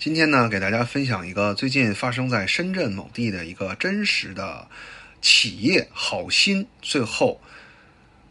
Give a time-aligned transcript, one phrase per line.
[0.00, 4.66] 今天呢，给大家分享一个最近发生在深圳某地的一个真实的
[5.20, 7.38] 企业好心最后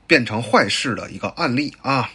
[0.07, 2.09] 变成坏事的一个案例啊。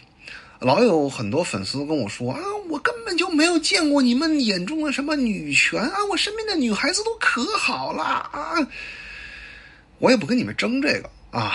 [0.59, 8.57] 老有很多粉丝跟我说啊，我根本就没有见过你们眼中的什么女权啊，我身边的女孩子都可好了啊。
[10.01, 11.55] 我也不跟你们争这个啊，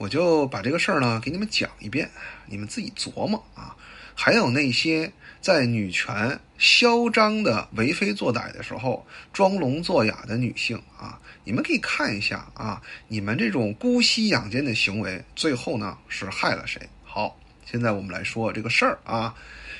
[0.00, 2.10] 我就把这个事儿呢给你们讲一遍，
[2.46, 3.76] 你们自己琢磨啊。
[4.14, 5.12] 还有那些
[5.42, 16.80] 在女权嚣张的为非作歹的时候装聋作哑的女性啊，你们可以看一下啊，你们这种姑息养奸的行为，最后呢是害了谁？
[17.04, 19.34] 好，现在我们来说这个事儿啊。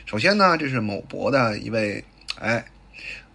[0.04, 2.04] 首先呢，这是某博的一位
[2.38, 2.62] 哎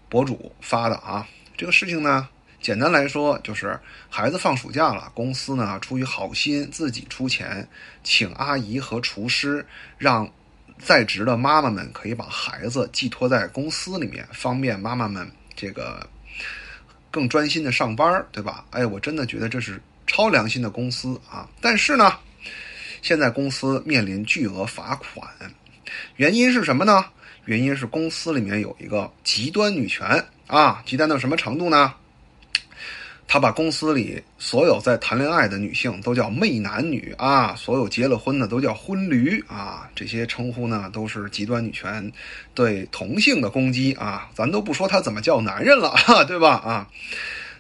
[0.08, 1.28] 博主发的啊，
[1.58, 2.30] 这个事情呢，
[2.66, 3.80] 简单来说就是
[4.10, 7.68] 孩子放暑假了，公司呢出于好心自己出钱
[8.04, 9.64] 请阿姨和厨师
[10.00, 10.28] 让。
[10.78, 16.06] 在职的妈妈们可以把孩子寄托在公司里面，方便妈妈们这个
[17.10, 18.66] 更专心的上班，对吧？
[18.72, 21.48] 哎，我真的觉得这是超良心的公司啊！
[21.62, 22.12] 但是呢，
[23.02, 25.26] 现在公司面临巨额罚款，
[26.18, 27.06] 原因是什么呢？
[27.46, 31.94] 原因是公司里面有一个极端女权啊，极端到什么程度呢？
[33.28, 42.12] 他把公司里所有在谈恋爱的女性都叫媚男女啊，所有结了婚的都叫婚驴啊，这些称呼呢都是极端女权
[42.54, 46.56] 对同性的攻击啊，咱都不说他怎么叫男人了，哈，对吧？
[46.58, 46.88] 啊，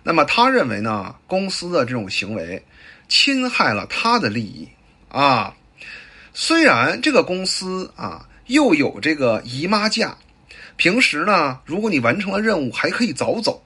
[0.03, 2.63] 那么他认为呢，公司的这种行为
[3.07, 4.67] 侵害了他的利益
[5.09, 5.55] 啊，
[6.33, 10.15] 虽然这个公司啊又有这个姨妈假。
[10.77, 13.61] 平时呢，如果你完成了任务，还可以早走，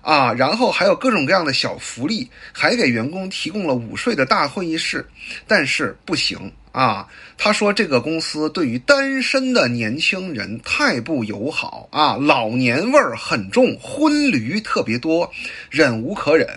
[0.00, 5.04] 啊，然后还有各种各样的小福利，还给员工提供了午睡的大会议室，
[5.46, 7.08] 但是不行啊。
[7.36, 15.30] 他说这个公司对于单身的年轻人太不友好啊，老年味儿很重，婚驴特别多，
[15.68, 16.48] 忍无可忍。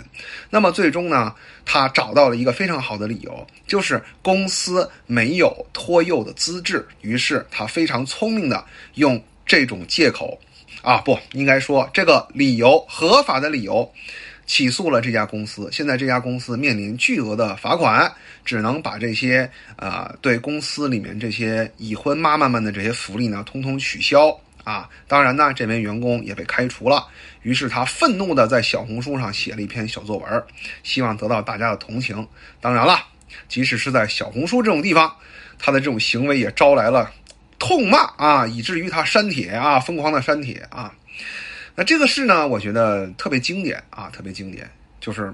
[0.51, 1.33] 那么最终呢，
[1.65, 8.63] 他找到了一个非常好的理由，就是公司没有托幼的资质，于是他非常聪明的
[8.93, 9.21] 用。
[9.49, 10.39] 这种借口，
[10.83, 13.91] 啊，不应该说这个理由合法的理由，
[14.45, 15.67] 起诉了这家公司。
[15.71, 18.13] 现在这家公司面临巨额的罚款，
[18.45, 24.87] 只能把这些啊对公司里面这些已婚妈妈们的这些福利呢，通通取消啊。
[25.07, 27.07] 当然呢，这名员工也被开除了。
[27.41, 30.43] 于是他愤怒的在小红书上写了一篇小作文，
[30.83, 32.27] 希望得到大家的同情。
[32.61, 33.03] 当然了，
[33.47, 35.11] 即使是在小红书这种地方，
[35.57, 37.11] 他的这种行为也招来了。
[37.59, 40.95] 痛骂啊，以至于他删帖啊，疯狂的删帖啊。
[41.75, 44.67] 那这个事呢，我觉得特别经典啊，特别经典。
[44.99, 45.33] 就是，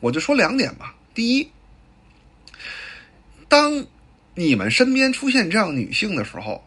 [0.00, 0.94] 我就说两点吧。
[1.14, 1.50] 第一，
[3.48, 3.86] 当
[4.34, 6.62] 你们身边出现这样女性的时候，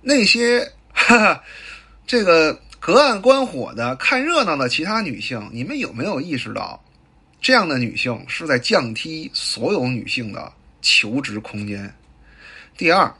[0.00, 1.42] 那些哈哈
[2.06, 6.82] 这个隔岸观火的看热闹的其他女性，你们有没有意识到，
[7.40, 11.92] 这样的女性是在降低所有女性的求职空间？
[12.76, 13.12] 第二。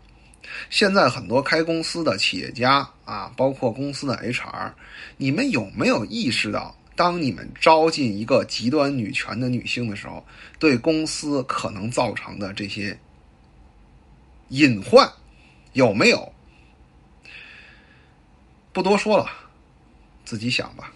[0.71, 4.73] 现在很多开公司的企业家啊，包括公司的 HR，
[5.17, 10.25] 你们有没有意识到，当你们招进一个极端女权的女性的时候，
[10.59, 12.99] 对公司可能造成的这些
[14.49, 15.11] 隐患，
[15.73, 16.33] 有没有？
[18.73, 19.27] 不多说了，
[20.25, 20.93] 自己想吧。